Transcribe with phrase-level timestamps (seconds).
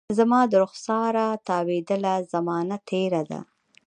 [0.17, 3.39] زما د رخساره تاویدله، زمانه تیره ده